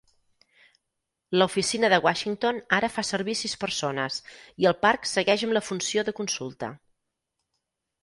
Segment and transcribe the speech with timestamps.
[1.39, 4.19] La oficina de Washington ara fa servir sis persones
[4.65, 6.77] i el parc segueix amb la funció de consulta.